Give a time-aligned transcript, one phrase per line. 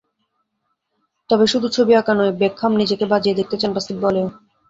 [1.29, 4.27] তবে শুধু ছবি আঁকা নয়, বেকহাম নিজেকে বাজিয়ে দেখতে চান বাস্কেটবলেও।